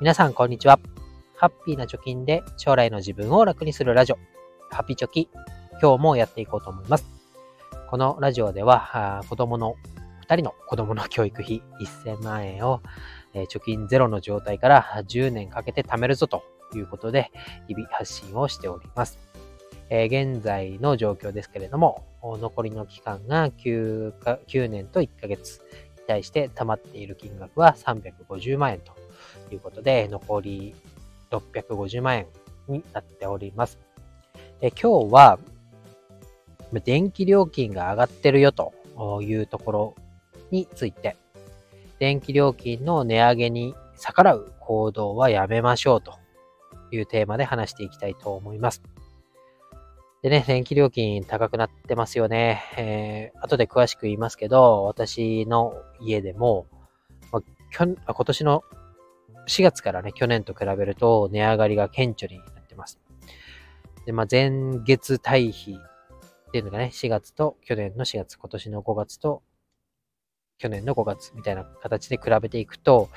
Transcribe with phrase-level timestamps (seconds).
[0.00, 0.78] 皆さん、こんにちは。
[1.34, 4.18] ハッピーな貯金で将来の自分を楽にするラジオ、
[4.70, 5.28] ハッピーチョキ、
[5.82, 7.04] 今日もやっていこうと思います。
[7.90, 9.74] このラジオでは、子供の、
[10.28, 12.80] 2人の子供の教育費1000万円を、
[13.34, 16.44] え貯金ゼロの状態から10年かけて貯めるぞと
[16.76, 17.32] いうことで、
[17.66, 19.18] 日々発信をしております。
[19.90, 25.60] えー、現在の状況ですけれども、残りの期間が 9, か9年と1ヶ月
[25.96, 28.92] に対して貯まっている金額は350万円と
[29.52, 30.74] いうことで、残り
[31.30, 32.26] 650万円
[32.68, 33.78] になっております。
[34.60, 35.38] え今日は、
[36.84, 38.72] 電気料金が上がってるよと
[39.22, 39.94] いうところ
[40.50, 41.16] について、
[41.98, 46.14] 電気料金の値上げに逆らう行動はやめましょうと
[46.90, 48.82] いうテーマで話していきたいと思います。
[50.22, 52.62] でね、電気料金高くなってますよね。
[52.76, 56.66] えー、後で詳しく言いますけど、私の家でも、
[57.30, 57.42] まあ、
[57.76, 58.64] 今年の
[59.48, 63.00] 4月からね、去年と比べると値上がりが顕著になってます。
[64.06, 64.50] で、まあ、前
[64.84, 65.76] 月対比
[66.48, 69.42] っていうのがね、4月と去年の4月、今年の5月と
[70.58, 73.08] 去年の5月みたいな形で比べていくと、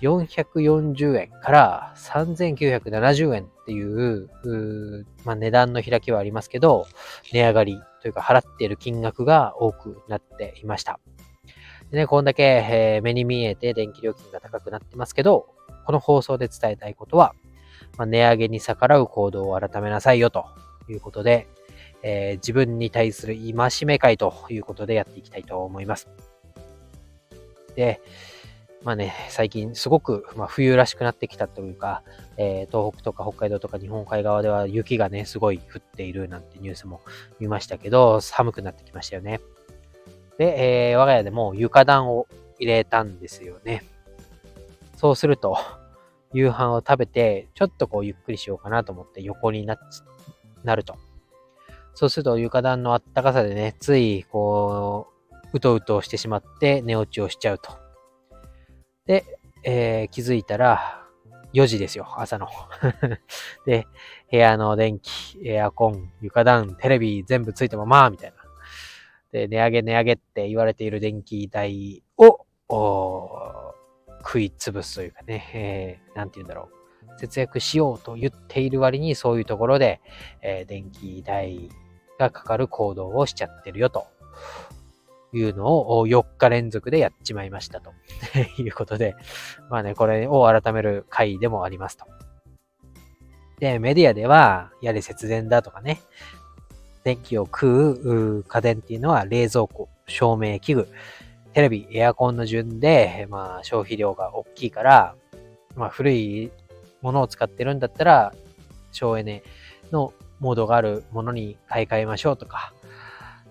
[0.00, 6.86] 440円から3970円っていう、うまあ、値段の開きはありますけど、
[7.32, 11.00] 値上がりというか払っている金額が多くなっていました。
[11.90, 15.57] でね、こんだけ、えー、目に見えて電気料金が高くなってますけど、
[15.88, 17.34] この放送で伝えたいことは、
[17.96, 20.44] まあ、値上げに逆らう行動を改めなさいよと
[20.86, 21.48] いうことで、
[22.02, 26.06] えー、自分に対する戒め会ということでやっていきたいと思います。
[27.74, 28.02] で、
[28.82, 32.02] まあね、最近すごく、まあ、冬らしくなってきたというか、
[32.36, 37.00] えー、東北とか北海道とか日本海側では雪がね、すごい降っているなんてニュースも
[37.40, 39.40] 見ましたけど、寒くなってきましたよね。
[40.36, 42.26] で、えー、我が家でも床暖を
[42.58, 43.86] 入れたんですよね。
[44.98, 45.56] そうすると、
[46.32, 49.78] 夕飯を食べて、ちょっとこうゆっくりしようかなと思って横になっ
[50.64, 50.96] なると。
[51.94, 57.72] そうすると床暖のあったかさでね、ついこう、うとうとしてしまって寝落ちをしちゃうと。
[59.06, 59.24] で、
[59.64, 61.04] えー、気づいたら、
[61.54, 62.48] 4時ですよ、朝の。
[63.64, 63.86] で、
[64.30, 68.36] 部屋の電気、エアコン、床暖、テレビ全部ついたまま、みたいな。
[69.32, 72.46] で、値上げ値上げって言われている電気代を、
[74.28, 77.18] 食い潰すというかね、えー、て言うんだろう。
[77.18, 80.02] 節約しようと言っている割にそういうところで、
[80.42, 81.70] えー、電気代
[82.18, 84.06] がかかる行動をしちゃってるよと
[85.32, 87.92] いうのを4日連続でやっちまいましたと
[88.62, 89.16] いうことで、
[89.70, 92.04] まあね、これを改める回でもありますと。
[93.58, 96.00] で、メディアでは、やれ節電だとかね、
[97.02, 100.88] 電気を食う家電っていうのは冷蔵庫、照明器具、
[101.58, 105.16] テレビ、エアコンの順で、まあ、消費量が大きいから、
[105.74, 106.52] まあ、古い
[107.02, 108.32] ものを使ってるんだったら、
[108.92, 109.42] 省エネ
[109.90, 112.72] のモードがあるものに買い替えましょうとか、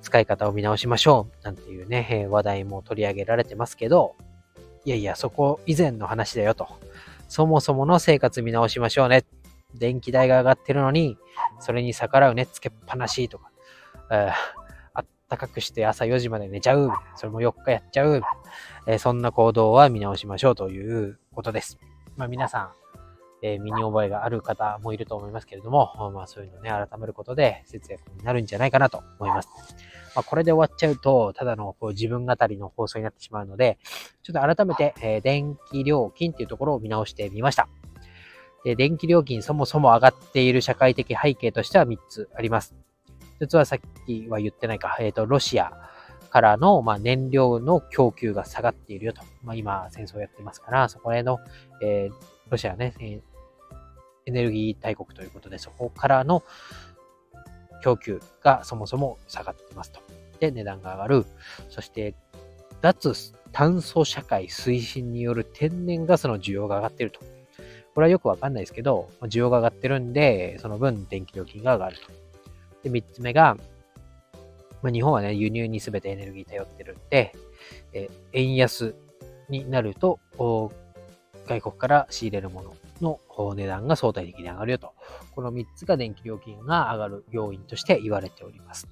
[0.01, 4.15] 使い方を見直しましょうなんていうね、話題も取り上げられてますけど、
[4.85, 6.65] いやいや、そこ以前の話だよと。
[7.27, 9.25] そもそもの生活見直しましょうね。
[9.75, 11.17] 電気代が上がってるのに、
[11.59, 13.51] それに逆らうね、つけっぱなしとか、
[15.27, 16.91] えー、あったかくして朝4時まで寝ちゃう。
[17.15, 18.21] それも4日やっちゃう。
[18.87, 21.77] えー、そんな行動は見直しましょうということです。
[22.15, 22.71] まあ皆さん、
[23.43, 29.49] えー、身に覚えがある方もいると思いますけれども、まあそういうのね、改めることで節約になるんじゃないかなと思います。
[30.15, 33.77] まあこれで終わっちゃうと、ただのこう自分語りの放送になってしまうので、
[34.23, 37.67] ちょっと改めて、えー、電気料金っていうところを見直してみました。
[38.63, 42.86] で、電気料金そもそも上がっている社会的背景としては3つあります。
[43.39, 45.71] 1つはさっきは言ってないか、えっ、ー、と、ロシア
[46.29, 49.21] からの、まあ、燃料の供給が下がっているよと。
[49.43, 51.39] まあ、今、戦争やってますから、そこへの、
[51.81, 52.13] えー、
[52.49, 53.21] ロシアね、えー、
[54.25, 56.43] エネルギー大国ということで、そこからの
[57.83, 60.01] 供給がそもそも下がってますと。
[60.39, 61.25] で、値段が上がる。
[61.69, 62.15] そして、
[62.81, 67.19] 脱炭素社会推進による天然ガスの需要が上がっていると。
[67.95, 72.26] これはよくわかんないですけど、需要が上がってるんで、その分電気料金が上がると。
[72.87, 73.57] で、三つ目が、
[74.81, 77.33] まあ、日本はね、輸入にすべてエネルギー頼ってるんで、
[77.93, 78.95] え円安
[79.49, 84.93] になると、外国から仕入れるものの値段が相対的に上がるよと。
[85.35, 88.87] この3つが電気料金が上がる要因として言われております。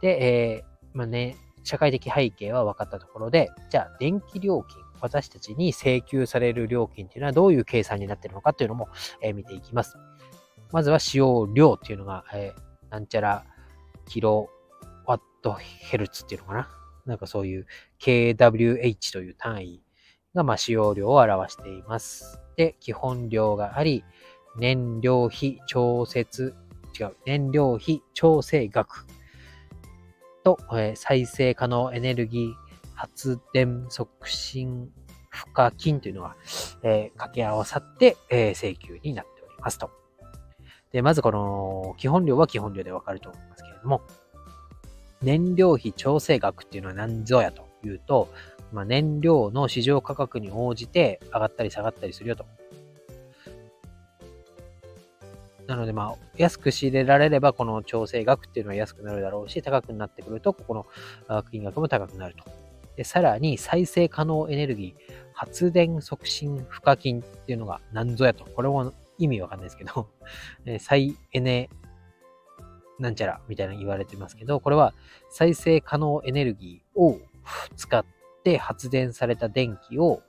[0.00, 8.88] で、えー、まあね、社会的背景は分かったところで、じゃあ電気料金私たちに請求される料金っていうのはどういう計算になっているのかっていうのも、
[9.20, 9.96] えー、見ていきます。
[10.72, 13.44] まずは使用量っていうのが、えー、なんちゃら
[14.06, 14.48] キロ
[15.06, 16.68] ワットヘルツっていうのかな？
[17.06, 17.66] なんかそういう
[18.00, 19.82] kWh という単位
[20.34, 22.40] が、ま、使用量を表しています。
[22.56, 24.04] で、基本量があり、
[24.56, 26.54] 燃料費調節、
[26.98, 29.06] 違う、燃料費調整額
[30.44, 32.54] と、えー、再生可能エネルギー
[32.94, 34.90] 発電促進
[35.30, 36.36] 賦課金というのが、
[36.82, 39.90] えー、掛け合わさって、えー、請求になっておりますと。
[40.92, 44.00] で、まずこの基本料は基本料でわかると思いますけれども、
[45.22, 48.28] 燃料費調整額っていうのは何ぞやというと、
[48.72, 52.46] まあ、燃料の市場価格に応じて上がったり下がったりするよと。
[55.66, 60.86] なので、まあ、安く仕入れられれば、この調整額っていうのは安くなるだろうし、高くなってくると、ここの
[61.50, 62.44] 金額も高くなると。
[62.96, 68.44] で、さらに、再生可能エネルギー、発電促進賦課金っていうのが何ぞやと。
[68.44, 70.08] これも意味わかんないですけど、
[70.80, 71.68] 再エネ
[72.98, 74.94] なんちゃらみたいな言われてますけど、これは
[75.30, 77.18] 再生可能エネルギーを
[77.76, 78.04] 使っ
[78.44, 80.22] て発電された電気を、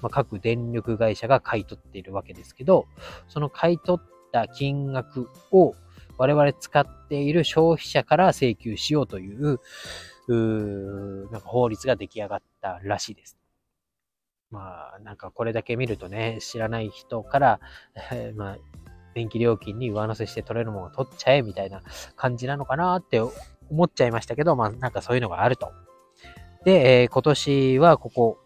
[0.00, 2.86] ま、各電力会社が買い取っているわけですけど、
[3.28, 5.74] その買い取った金額を
[6.16, 9.60] 我々使っている消費者から請求しようという、
[10.28, 13.36] うなんか法律が出来上がったらしいです。
[14.50, 17.60] まあ、なんかこれだけ見るとね、知らない人から、
[18.36, 18.58] まあ、
[19.14, 21.82] 電気料金に上乗せして取れるものを取っちゃえみたいな
[22.16, 25.72] 感じなのかなって思っちゃいましたけど、まあなんかそういうのがあると。
[26.64, 28.38] で、えー、今年はここ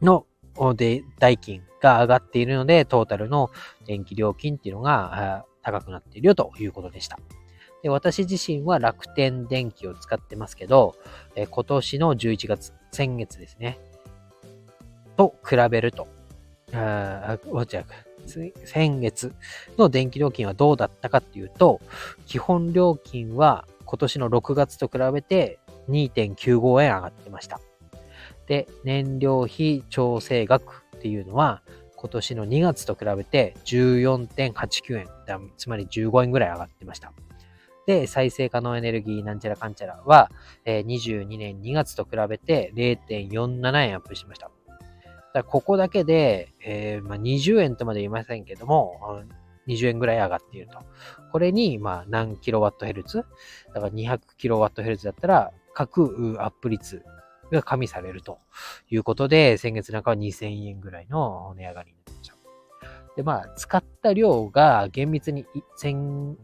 [0.00, 0.26] の
[0.74, 3.50] で代金が上がっているので、トータルの
[3.86, 7.18] 電気料金っていうのが高くなっているよということでした。
[7.82, 10.96] で私自身は楽天電気を使ってますけど、
[11.36, 13.78] え、今年の11月、先月ですね、
[15.18, 16.08] と比べると、
[16.72, 17.66] あ、あ、
[18.64, 19.34] 先月
[19.76, 21.80] の電気料金はどうだったかっていうと、
[22.26, 25.58] 基本料金は今年の6月と比べて
[25.90, 27.60] 2.95円上がってました。
[28.46, 31.62] で、燃料費調整額っていうのは
[31.96, 35.08] 今年の2月と比べて14.89円、
[35.56, 37.12] つまり15円ぐらい上がってました。
[37.86, 40.30] で、再生可能エネルギーなんちゃらかんちゃらは、
[40.66, 44.50] 22年2月と比べて0.47円アップしました。
[45.38, 49.22] だここだけで、えー、まあ、20円とまで言いませんけども、
[49.66, 50.78] 20円ぐらい上がっていると。
[51.30, 53.24] これに、まあ、何キロワットヘルツ？
[53.74, 57.04] だから200キロワットヘルツだったら、各アップ率
[57.52, 58.38] が加味されると
[58.90, 63.16] いうことで、先月なんかは2000円ぐらいの値上がりになっちゃう。
[63.16, 65.46] で、まあ、使った量が厳密に
[65.76, 66.36] 先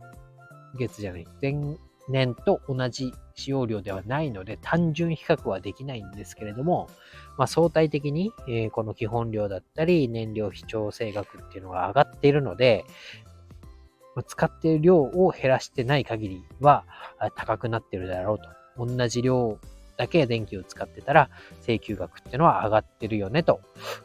[0.79, 1.77] 月じゃない、前
[2.09, 6.89] 年と同じ使用量ではないので、単純比較はできないんですけれども、
[7.37, 12.85] まあ、相対的に、えー、この基本量だったり、燃料費調整額っていうのが上がっているので、
[14.15, 16.85] ま、使っている量を減らしてない限りは
[17.35, 18.49] 高くなっているだろうと。
[18.77, 19.59] 同じ量
[19.97, 21.31] だけ電気を使ってたら
[21.63, 23.61] 請求額っていうのは上がってるよねと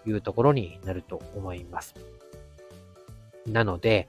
[0.05, 1.95] いうところになると思います。
[3.47, 4.07] なので、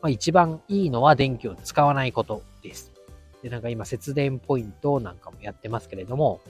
[0.00, 2.92] まあ、一番いいのは電気を使わないことです。
[3.42, 6.40] で、なんか今節電ポイントなんかもやってますけれども、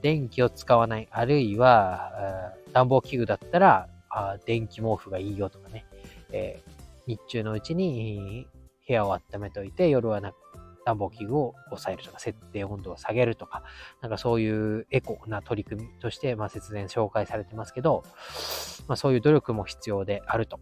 [0.00, 3.88] 電気を使わない、あるいは暖房器具だったら
[4.46, 5.84] 電気毛布がいいよとかね、
[6.32, 6.70] えー、
[7.06, 8.46] 日中のうちに
[8.86, 10.32] 部屋を温めておいて、夜はな
[10.84, 13.62] 暖房器具を抑えるとか、設定温度を下げるとか、
[14.00, 18.04] なんかそういうエコな取り組みとして、まあ、節電紹介されてますけど、
[18.88, 20.60] まあ、そういう努力も必要であると。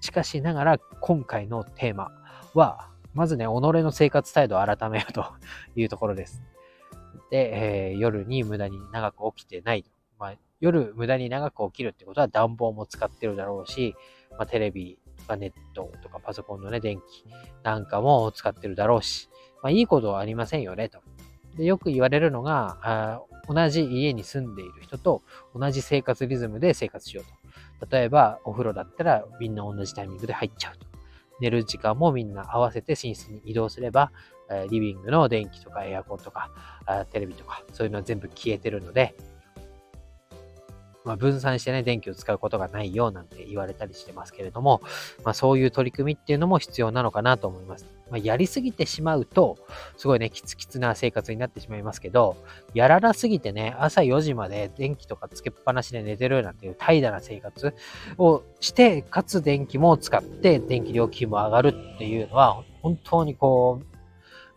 [0.00, 2.10] しかしながら、今回のテーマ
[2.54, 5.24] は、まずね、己の生活態度を改めようと
[5.76, 6.42] いうところです。
[7.30, 9.84] で、えー、夜に無駄に長く起きてない
[10.18, 13.94] まあ、夜無駄に長く起きるってことは暖房も使ってるだろうし、
[14.32, 17.24] まあ、テレビとかネットとかパソコンのね、電気
[17.62, 19.28] なんかも使ってるだろうし、
[19.62, 20.98] まあ、いいことはありませんよね、と。
[21.56, 25.22] でよく言われるのがあ、同じ家に住んでいる人と
[25.54, 27.96] 同じ生活リズムで生活しようと。
[27.96, 30.87] 例えば、お風呂だったらみんな同じタイミングで入っちゃうと。
[31.40, 34.12] 寝る時間もみんな合わせて寝室に移動すれば、
[34.70, 36.50] リビングの電気とかエアコンとか、
[37.10, 39.14] テレビとか、そういうのは全部消えてるので、
[41.04, 44.82] まあ、分散してね、電気を使うことがないよなんて言われたりしてますけれども、
[45.24, 47.86] まあ、そういう取り組みっていうのも必要なのかなと思います。
[48.10, 49.56] まあ、やりすぎてしまうと、
[49.96, 52.36] すごいね、キツキツな生活になってしまいますけど、
[52.74, 57.74] やらなすぎてね、朝4時まで電気とかつけっぱなしで寝てるなんていう怠惰な生活
[58.18, 63.98] をして、かつ電気も使って電気料金も上がるっていうのは、本当にこう、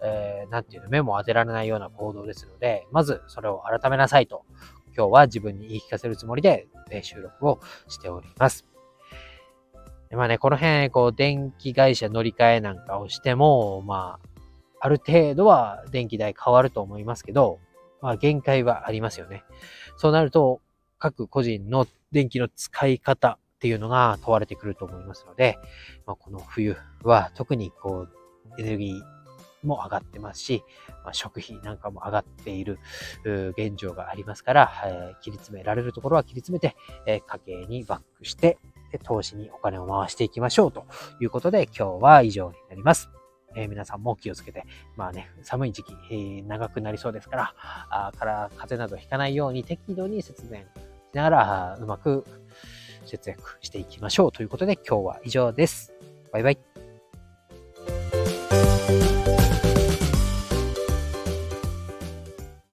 [0.03, 4.46] えー、なんていうの、目も当てられないような行動ですので、まずそれを改めなさいと
[4.96, 8.71] 今日は自分に言い聞かせるつもりで、え収録をしております。
[10.15, 14.30] まあね、この辺、こう、電気会社乗り換えなんかをしても、まあ、
[14.80, 17.60] ある程度は電気代変わると思いますけど、
[18.01, 19.44] まあ、限界はありますよね。
[19.98, 20.60] そうなると、
[21.00, 25.58] 各個人の電気の使い方っていうのが問われてくると思いますので、
[26.06, 28.10] まあ、この冬は特にこう、
[28.60, 30.63] エネルギーも上がってますし、
[31.03, 32.80] まあ、食費なんかも上がっている
[33.24, 36.75] 現状がありますから、えー、切り詰められるところは切り詰めて、
[37.06, 38.58] えー、家計にバックして、
[39.00, 40.86] 投資にお金を回していきましょうと
[41.19, 43.10] いうことで今日は以上になります。
[43.55, 44.63] えー、皆さんも気をつけて、
[44.95, 47.55] まあね、寒い時期、えー、長くなりそうですから、
[47.89, 52.25] あから風邪などひかないように適度に節電しながら、うまく
[53.05, 55.93] 節約していきましょうということで今日は以上です。
[56.31, 56.71] バイバイ。